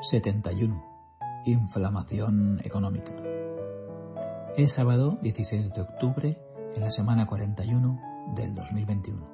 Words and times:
71. 0.00 0.84
Inflamación 1.46 2.60
económica. 2.62 3.12
Es 4.56 4.72
sábado 4.72 5.18
16 5.22 5.72
de 5.72 5.80
octubre 5.80 6.38
en 6.74 6.82
la 6.82 6.90
semana 6.90 7.26
41 7.26 8.00
del 8.34 8.54
2021. 8.54 9.24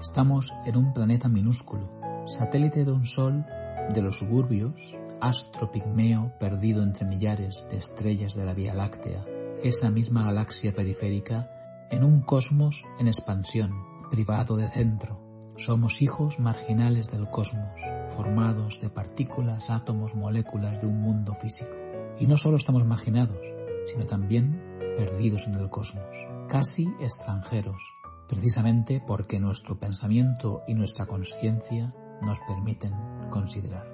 Estamos 0.00 0.52
en 0.64 0.76
un 0.76 0.92
planeta 0.92 1.28
minúsculo, 1.28 1.88
satélite 2.26 2.84
de 2.84 2.92
un 2.92 3.06
sol 3.06 3.46
de 3.94 4.02
los 4.02 4.18
suburbios, 4.18 4.98
astro 5.20 5.70
pigmeo 5.70 6.32
perdido 6.40 6.82
entre 6.82 7.06
millares 7.06 7.66
de 7.70 7.76
estrellas 7.76 8.34
de 8.34 8.44
la 8.44 8.54
Vía 8.54 8.74
Láctea, 8.74 9.24
esa 9.62 9.90
misma 9.90 10.24
galaxia 10.24 10.74
periférica 10.74 11.48
en 11.90 12.02
un 12.02 12.22
cosmos 12.22 12.84
en 12.98 13.06
expansión, 13.06 13.72
privado 14.10 14.56
de 14.56 14.68
centro. 14.68 15.20
Somos 15.56 16.02
hijos 16.02 16.40
marginales 16.40 17.10
del 17.10 17.28
cosmos, 17.28 17.80
formados 18.12 18.80
de 18.80 18.90
partículas, 18.90 19.70
átomos, 19.70 20.14
moléculas 20.14 20.80
de 20.80 20.86
un 20.86 21.00
mundo 21.00 21.34
físico. 21.34 21.76
Y 22.18 22.26
no 22.26 22.36
solo 22.36 22.56
estamos 22.56 22.84
marginados, 22.84 23.40
sino 23.86 24.06
también 24.06 24.62
perdidos 24.96 25.46
en 25.46 25.54
el 25.54 25.70
cosmos, 25.70 26.16
casi 26.48 26.86
extranjeros, 27.00 27.82
precisamente 28.28 29.02
porque 29.04 29.40
nuestro 29.40 29.78
pensamiento 29.78 30.62
y 30.68 30.74
nuestra 30.74 31.06
conciencia 31.06 31.90
nos 32.24 32.38
permiten 32.40 32.94
considerar. 33.30 33.86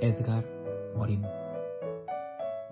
Edgar 0.00 0.46
Morin. 0.96 1.26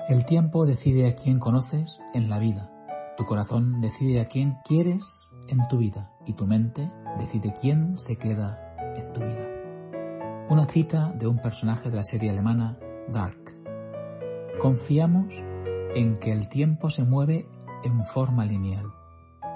El 0.09 0.25
tiempo 0.25 0.65
decide 0.65 1.09
a 1.09 1.15
quién 1.15 1.41
conoces 1.41 1.99
en 2.15 2.31
la 2.31 2.39
vida 2.39 2.71
tu 3.17 3.25
corazón 3.25 3.81
decide 3.81 4.21
a 4.21 4.29
quién 4.29 4.59
quieres 4.63 5.31
en 5.49 5.67
tu 5.69 5.79
vida 5.79 6.13
y 6.27 6.35
tu 6.35 6.47
mente 6.47 6.87
decide 7.19 7.55
quién 7.59 7.97
se 7.97 8.17
queda 8.17 8.77
en 8.95 9.11
tu 9.15 9.21
vida. 9.21 9.56
Una 10.49 10.67
cita 10.67 11.13
de 11.13 11.27
un 11.27 11.39
personaje 11.39 11.91
de 11.91 11.97
la 11.97 12.05
serie 12.05 12.31
alemana 12.31 12.79
Dark. 13.09 13.55
Confiamos 14.61 15.35
en 15.95 16.17
que 16.17 16.33
el 16.33 16.49
tiempo 16.49 16.91
se 16.91 17.05
mueve 17.05 17.49
en 17.85 18.05
forma 18.05 18.45
lineal, 18.45 18.87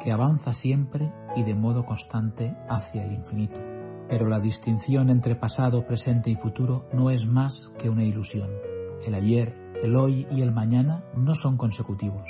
que 0.03 0.13
avanza 0.13 0.53
siempre 0.53 1.13
y 1.37 1.43
de 1.43 1.55
modo 1.55 1.85
constante 1.85 2.53
hacia 2.69 3.05
el 3.05 3.13
infinito. 3.13 3.61
Pero 4.09 4.29
la 4.29 4.41
distinción 4.41 5.11
entre 5.11 5.37
pasado, 5.37 5.87
presente 5.87 6.31
y 6.31 6.37
futuro 6.37 6.89
no 6.93 7.11
es 7.11 7.27
más 7.27 7.73
que 7.79 7.89
una 7.89 8.05
ilusión. 8.05 8.51
El 9.05 9.15
ayer, 9.15 9.73
el 9.83 9.97
hoy 9.97 10.27
y 10.31 10.43
el 10.43 10.53
mañana 10.53 11.05
no 11.15 11.35
son 11.35 11.57
consecutivos 11.57 12.29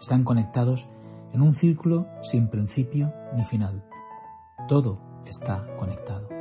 están 0.00 0.24
conectados 0.24 0.86
en 1.32 1.42
un 1.42 1.54
círculo 1.54 2.06
sin 2.22 2.48
principio 2.48 3.12
ni 3.34 3.44
final. 3.44 3.84
Todo 4.66 5.00
está 5.26 5.66
conectado. 5.76 6.37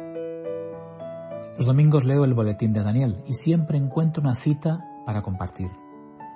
Los 1.57 1.65
domingos 1.65 2.05
leo 2.05 2.23
el 2.23 2.35
boletín 2.35 2.71
de 2.71 2.83
Daniel 2.83 3.19
y 3.25 3.33
siempre 3.33 3.79
encuentro 3.79 4.21
una 4.21 4.35
cita 4.35 4.85
para 5.07 5.23
compartir. 5.23 5.71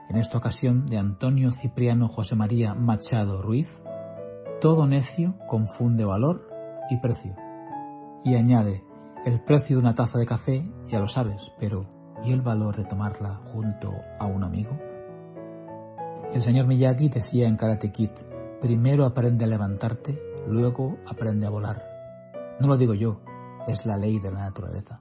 En 0.09 0.17
esta 0.17 0.39
ocasión 0.39 0.87
de 0.87 0.97
Antonio 0.97 1.51
Cipriano 1.51 2.07
José 2.07 2.35
María 2.35 2.73
Machado 2.73 3.39
Ruiz, 3.39 3.83
todo 4.59 4.87
necio 4.87 5.37
confunde 5.47 6.05
valor 6.05 6.49
y 6.89 6.97
precio. 6.97 7.35
Y 8.23 8.33
añade, 8.33 8.83
el 9.23 9.39
precio 9.43 9.75
de 9.75 9.83
una 9.83 9.93
taza 9.93 10.17
de 10.17 10.25
café 10.25 10.63
ya 10.87 10.97
lo 10.97 11.07
sabes, 11.07 11.51
pero 11.59 11.85
¿y 12.23 12.33
el 12.33 12.41
valor 12.41 12.75
de 12.75 12.85
tomarla 12.85 13.41
junto 13.45 13.93
a 14.19 14.25
un 14.25 14.43
amigo? 14.43 14.75
El 16.33 16.41
señor 16.41 16.65
Miyagi 16.65 17.09
decía 17.09 17.47
en 17.47 17.57
Karate 17.57 17.91
Kid, 17.91 18.09
primero 18.59 19.05
aprende 19.05 19.45
a 19.45 19.47
levantarte, 19.47 20.17
luego 20.47 20.97
aprende 21.05 21.45
a 21.45 21.51
volar. 21.51 21.85
No 22.59 22.67
lo 22.67 22.75
digo 22.75 22.95
yo, 22.95 23.21
es 23.67 23.85
la 23.85 23.97
ley 23.97 24.19
de 24.19 24.31
la 24.31 24.39
naturaleza. 24.39 24.99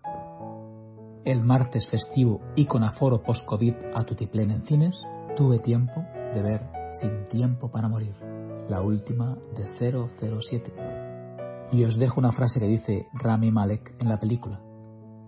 El 1.25 1.43
martes 1.43 1.87
festivo 1.87 2.41
y 2.57 2.65
con 2.65 2.83
aforo 2.83 3.23
post-COVID 3.23 3.75
a 3.95 4.05
tutiplén 4.05 4.51
en 4.51 4.65
cines, 4.65 5.03
tuve 5.37 5.59
tiempo 5.59 6.07
de 6.33 6.41
ver 6.41 6.71
Sin 6.93 7.27
tiempo 7.29 7.71
para 7.71 7.89
morir, 7.89 8.15
la 8.69 8.81
última 8.81 9.37
de 9.55 9.65
007. 10.09 10.73
Y 11.73 11.85
os 11.85 11.99
dejo 11.99 12.19
una 12.19 12.33
frase 12.33 12.59
que 12.59 12.67
dice 12.67 13.09
Rami 13.13 13.53
Malek 13.53 13.95
en 14.01 14.09
la 14.09 14.19
película. 14.19 14.63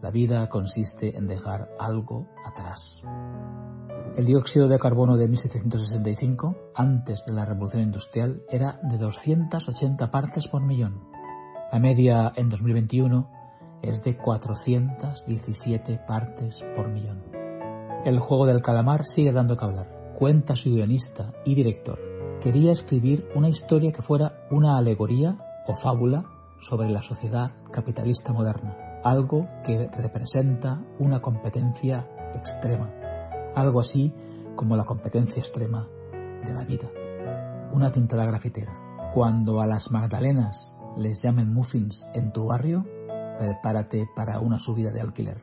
La 0.00 0.10
vida 0.10 0.48
consiste 0.48 1.16
en 1.16 1.26
dejar 1.26 1.68
algo 1.78 2.26
atrás. 2.44 3.02
El 4.16 4.24
dióxido 4.24 4.68
de 4.68 4.78
carbono 4.78 5.18
de 5.18 5.28
1765, 5.28 6.56
antes 6.74 7.24
de 7.26 7.34
la 7.34 7.44
revolución 7.44 7.82
industrial, 7.82 8.42
era 8.50 8.80
de 8.82 8.96
280 8.96 10.10
partes 10.10 10.48
por 10.48 10.62
millón. 10.62 11.04
La 11.70 11.78
media 11.78 12.32
en 12.34 12.48
2021 12.48 13.41
es 13.82 14.04
de 14.04 14.16
417 14.16 16.00
partes 16.06 16.64
por 16.74 16.88
millón. 16.88 17.22
El 18.04 18.18
juego 18.18 18.46
del 18.46 18.62
calamar 18.62 19.06
sigue 19.06 19.32
dando 19.32 19.56
que 19.56 19.64
hablar. 19.64 20.14
Cuenta 20.18 20.56
su 20.56 20.70
guionista 20.70 21.32
y 21.44 21.54
director. 21.54 21.98
Quería 22.40 22.72
escribir 22.72 23.28
una 23.34 23.48
historia 23.48 23.92
que 23.92 24.02
fuera 24.02 24.46
una 24.50 24.76
alegoría 24.78 25.38
o 25.66 25.74
fábula 25.74 26.24
sobre 26.60 26.90
la 26.90 27.02
sociedad 27.02 27.50
capitalista 27.70 28.32
moderna, 28.32 29.00
algo 29.04 29.46
que 29.64 29.88
representa 29.88 30.76
una 30.98 31.20
competencia 31.20 32.08
extrema 32.34 33.02
algo 33.54 33.80
así 33.80 34.12
como 34.56 34.76
la 34.76 34.84
competencia 34.84 35.40
extrema 35.40 35.88
de 36.44 36.52
la 36.52 36.64
vida. 36.64 36.88
Una 37.72 37.92
pintada 37.92 38.24
grafitera. 38.26 38.72
Cuando 39.12 39.60
a 39.60 39.66
las 39.66 39.90
magdalenas 39.90 40.78
les 40.96 41.22
llamen 41.22 41.52
muffins 41.52 42.06
en 42.14 42.32
tu 42.32 42.46
barrio, 42.46 42.84
prepárate 43.42 44.08
para 44.14 44.38
una 44.38 44.58
subida 44.58 44.92
de 44.92 45.00
alquiler. 45.00 45.42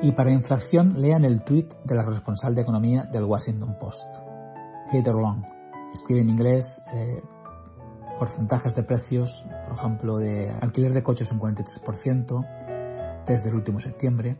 Y 0.00 0.12
para 0.12 0.30
infracción, 0.30 1.00
lean 1.00 1.24
el 1.24 1.42
tweet 1.42 1.68
de 1.84 1.94
la 1.94 2.02
responsable 2.02 2.56
de 2.56 2.62
economía 2.62 3.04
del 3.04 3.24
Washington 3.24 3.76
Post. 3.78 4.14
Heather 4.90 5.14
Long. 5.14 5.44
Escribe 5.92 6.20
en 6.20 6.30
inglés 6.30 6.82
eh, 6.94 7.22
porcentajes 8.18 8.74
de 8.74 8.82
precios, 8.82 9.46
por 9.64 9.76
ejemplo, 9.76 10.18
de 10.18 10.50
alquiler 10.60 10.92
de 10.92 11.02
coches 11.02 11.30
un 11.32 11.40
43% 11.40 13.24
desde 13.26 13.48
el 13.50 13.56
último 13.56 13.80
septiembre, 13.80 14.36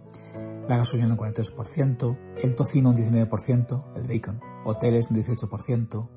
la 0.69 0.77
gasolina 0.77 1.09
un 1.09 1.19
42%, 1.19 2.19
el 2.43 2.57
tocino 2.57 2.91
un 2.91 2.97
19%, 2.97 3.97
el 3.97 4.07
bacon, 4.07 4.41
hoteles 4.65 5.11
un 5.11 5.17
18%, 5.17 6.09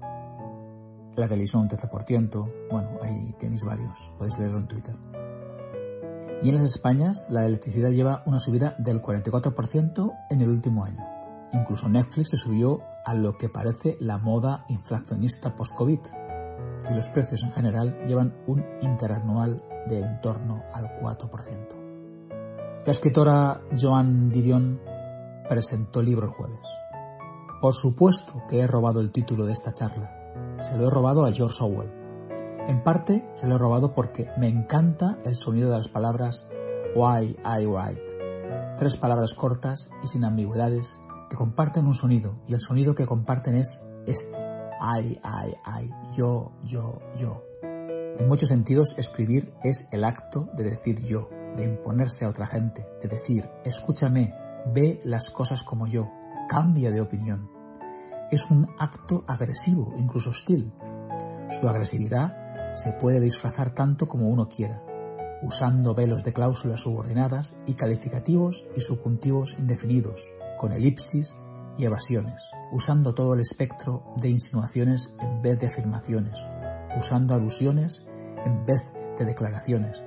la 1.15 1.27
televisión 1.27 1.63
un 1.63 1.69
13%, 1.69 2.69
bueno, 2.71 2.89
ahí 3.01 3.35
tenéis 3.39 3.63
varios, 3.63 4.11
podéis 4.17 4.37
leerlo 4.39 4.59
en 4.59 4.67
Twitter. 4.67 4.95
Y 6.43 6.49
en 6.49 6.55
las 6.55 6.65
Españas 6.65 7.27
la 7.31 7.45
electricidad 7.45 7.91
lleva 7.91 8.23
una 8.25 8.39
subida 8.39 8.75
del 8.77 9.01
44% 9.01 10.13
en 10.29 10.41
el 10.41 10.49
último 10.49 10.85
año. 10.85 11.03
Incluso 11.53 11.87
Netflix 11.87 12.31
se 12.31 12.37
subió 12.37 12.81
a 13.05 13.13
lo 13.13 13.37
que 13.37 13.49
parece 13.49 13.97
la 13.99 14.17
moda 14.17 14.65
inflacionista 14.67 15.55
post-COVID. 15.55 15.99
Y 16.89 16.93
los 16.93 17.09
precios 17.09 17.43
en 17.43 17.51
general 17.51 17.97
llevan 18.05 18.35
un 18.45 18.63
interanual 18.81 19.63
de 19.87 20.01
en 20.01 20.21
torno 20.21 20.63
al 20.73 20.99
4%. 20.99 21.85
La 22.85 22.91
escritora 22.91 23.61
Joan 23.79 24.29
Didion 24.29 24.79
presentó 25.47 26.01
el 26.01 26.07
libro 26.07 26.27
el 26.27 26.33
jueves. 26.33 26.59
Por 27.61 27.73
supuesto 27.73 28.43
que 28.49 28.59
he 28.59 28.67
robado 28.67 28.99
el 29.01 29.11
título 29.11 29.45
de 29.45 29.53
esta 29.53 29.71
charla. 29.71 30.11
Se 30.59 30.77
lo 30.77 30.87
he 30.87 30.89
robado 30.89 31.25
a 31.25 31.31
George 31.31 31.63
Orwell. 31.63 31.91
En 32.67 32.81
parte 32.81 33.23
se 33.35 33.47
lo 33.47 33.55
he 33.55 33.57
robado 33.59 33.93
porque 33.93 34.27
me 34.37 34.47
encanta 34.47 35.19
el 35.23 35.35
sonido 35.35 35.69
de 35.69 35.77
las 35.77 35.87
palabras 35.87 36.47
Why 36.95 37.37
I 37.43 37.65
Write. 37.67 38.75
Tres 38.77 38.97
palabras 38.97 39.35
cortas 39.35 39.91
y 40.03 40.07
sin 40.07 40.25
ambigüedades 40.25 40.99
que 41.29 41.35
comparten 41.35 41.85
un 41.85 41.93
sonido 41.93 42.41
y 42.47 42.55
el 42.55 42.61
sonido 42.61 42.95
que 42.95 43.05
comparten 43.05 43.55
es 43.55 43.87
este. 44.07 44.37
I, 44.81 45.19
I, 45.23 45.55
I, 45.83 45.93
yo, 46.17 46.53
yo, 46.63 46.99
yo. 47.17 47.43
En 47.61 48.27
muchos 48.27 48.49
sentidos 48.49 48.97
escribir 48.97 49.53
es 49.63 49.87
el 49.91 50.03
acto 50.03 50.49
de 50.55 50.63
decir 50.63 51.03
yo 51.03 51.29
de 51.55 51.65
imponerse 51.65 52.25
a 52.25 52.29
otra 52.29 52.47
gente, 52.47 52.87
de 53.01 53.07
decir, 53.07 53.49
escúchame, 53.63 54.33
ve 54.73 54.99
las 55.03 55.29
cosas 55.29 55.63
como 55.63 55.85
yo, 55.85 56.11
cambia 56.49 56.91
de 56.91 57.01
opinión. 57.01 57.49
Es 58.31 58.49
un 58.49 58.67
acto 58.79 59.23
agresivo, 59.27 59.93
incluso 59.97 60.31
hostil. 60.31 60.73
Su 61.51 61.69
agresividad 61.69 62.44
se 62.75 62.91
puede 62.91 63.19
disfrazar 63.19 63.71
tanto 63.71 64.07
como 64.07 64.27
uno 64.27 64.47
quiera, 64.49 64.81
usando 65.41 65.95
velos 65.95 66.23
de 66.23 66.33
cláusulas 66.33 66.81
subordinadas 66.81 67.55
y 67.65 67.73
calificativos 67.73 68.65
y 68.75 68.81
subjuntivos 68.81 69.55
indefinidos, 69.57 70.29
con 70.57 70.73
elipsis 70.73 71.37
y 71.77 71.85
evasiones, 71.85 72.51
usando 72.71 73.13
todo 73.13 73.33
el 73.33 73.39
espectro 73.39 74.03
de 74.17 74.29
insinuaciones 74.29 75.15
en 75.21 75.41
vez 75.41 75.59
de 75.59 75.67
afirmaciones, 75.67 76.45
usando 76.97 77.33
alusiones 77.33 78.05
en 78.45 78.65
vez 78.65 78.93
de 79.17 79.25
declaraciones, 79.25 80.03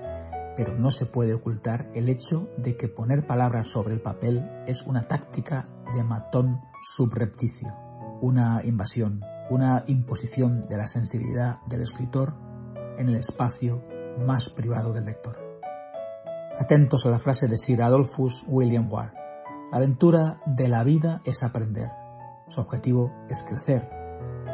pero 0.56 0.76
no 0.76 0.90
se 0.90 1.06
puede 1.06 1.34
ocultar 1.34 1.86
el 1.94 2.08
hecho 2.08 2.50
de 2.58 2.76
que 2.76 2.88
poner 2.88 3.26
palabras 3.26 3.68
sobre 3.68 3.94
el 3.94 4.00
papel 4.00 4.44
es 4.66 4.82
una 4.82 5.02
táctica 5.02 5.68
de 5.94 6.02
matón 6.02 6.60
subrepticio, 6.82 7.68
una 8.20 8.62
invasión, 8.64 9.22
una 9.50 9.84
imposición 9.86 10.66
de 10.68 10.76
la 10.76 10.88
sensibilidad 10.88 11.62
del 11.66 11.82
escritor 11.82 12.47
en 12.98 13.08
el 13.08 13.16
espacio 13.16 13.82
más 14.18 14.50
privado 14.50 14.92
del 14.92 15.06
lector. 15.06 15.38
Atentos 16.58 17.06
a 17.06 17.10
la 17.10 17.18
frase 17.18 17.46
de 17.46 17.56
Sir 17.56 17.82
Adolphus 17.82 18.44
William 18.48 18.92
Ward. 18.92 19.12
La 19.70 19.78
aventura 19.78 20.40
de 20.44 20.68
la 20.68 20.82
vida 20.82 21.22
es 21.24 21.42
aprender. 21.42 21.90
Su 22.48 22.60
objetivo 22.60 23.12
es 23.28 23.44
crecer 23.44 23.88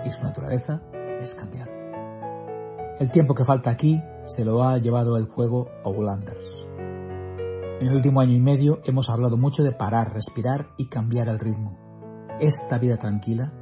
y 0.04 0.10
su 0.10 0.22
naturaleza 0.22 0.82
es 1.18 1.34
cambiar. 1.34 1.70
El 2.98 3.10
tiempo 3.10 3.34
que 3.34 3.44
falta 3.44 3.70
aquí 3.70 4.02
se 4.26 4.44
lo 4.44 4.62
ha 4.62 4.78
llevado 4.78 5.16
el 5.16 5.26
juego 5.26 5.70
Outlanders. 5.84 6.66
En 7.80 7.88
el 7.88 7.96
último 7.96 8.20
año 8.20 8.34
y 8.34 8.40
medio 8.40 8.80
hemos 8.84 9.10
hablado 9.10 9.36
mucho 9.36 9.64
de 9.64 9.72
parar, 9.72 10.12
respirar 10.12 10.68
y 10.76 10.88
cambiar 10.88 11.28
el 11.28 11.40
ritmo. 11.40 11.76
Esta 12.40 12.78
vida 12.78 12.98
tranquila, 12.98 13.52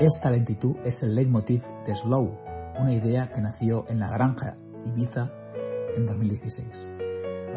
esta 0.00 0.30
lentitud 0.30 0.76
es 0.84 1.02
el 1.02 1.14
leitmotiv 1.14 1.62
de 1.86 1.94
Slow, 1.94 2.49
una 2.80 2.92
idea 2.94 3.30
que 3.30 3.40
nació 3.40 3.84
en 3.88 4.00
la 4.00 4.08
granja 4.08 4.56
Ibiza 4.84 5.30
en 5.94 6.06
2016. 6.06 6.88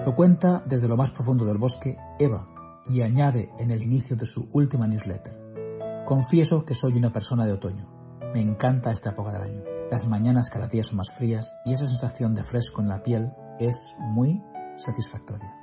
Lo 0.06 0.16
cuenta 0.16 0.62
desde 0.66 0.88
lo 0.88 0.98
más 0.98 1.12
profundo 1.12 1.46
del 1.46 1.58
bosque 1.58 1.98
Eva 2.20 2.46
y 2.86 3.02
añade 3.02 3.50
en 3.58 3.72
el 3.72 3.82
inicio 3.82 4.16
de 4.16 4.26
su 4.26 4.50
última 4.52 4.88
newsletter. 4.88 6.04
Confieso 6.06 6.66
que 6.66 6.76
soy 6.76 6.98
una 6.98 7.14
persona 7.14 7.46
de 7.46 7.54
otoño. 7.54 7.88
Me 8.34 8.42
encanta 8.42 8.92
esta 8.92 9.12
época 9.12 9.32
del 9.32 9.44
año. 9.44 9.64
Las 9.90 10.08
mañanas 10.08 10.50
cada 10.50 10.68
día 10.68 10.84
son 10.84 10.98
más 10.98 11.12
frías 11.12 11.54
y 11.66 11.74
esa 11.74 11.88
sensación 11.88 12.36
de 12.36 12.44
fresco 12.44 12.82
en 12.82 12.90
la 12.90 13.02
piel 13.02 13.32
es 13.60 13.96
muy 14.00 14.44
satisfactoria. 14.76 15.54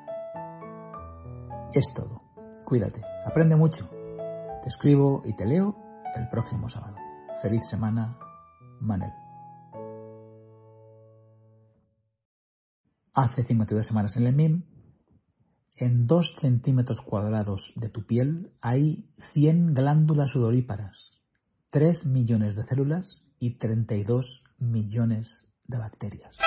Es 1.74 1.92
todo. 1.92 2.22
Cuídate. 2.64 3.02
Aprende 3.26 3.56
mucho. 3.56 3.90
Te 4.62 4.68
escribo 4.68 5.22
y 5.24 5.34
te 5.34 5.46
leo 5.46 5.76
el 6.14 6.28
próximo 6.28 6.68
sábado. 6.68 6.96
Feliz 7.42 7.68
semana, 7.68 8.18
Manel. 8.80 9.19
Hace 13.22 13.43
52 13.43 13.87
semanas 13.87 14.17
en 14.17 14.26
el 14.26 14.34
MIM, 14.34 14.62
en 15.76 16.06
2 16.06 16.37
centímetros 16.38 17.00
cuadrados 17.00 17.72
de 17.76 17.88
tu 17.88 18.06
piel 18.06 18.52
hay 18.61 19.11
100 19.19 19.75
glándulas 19.75 20.31
sudoríparas, 20.31 21.22
3 21.70 22.06
millones 22.06 22.56
de 22.56 22.64
células 22.64 23.25
y 23.38 23.58
32 23.58 24.44
millones 24.58 25.49
de 25.64 25.78
bacterias. 25.78 26.38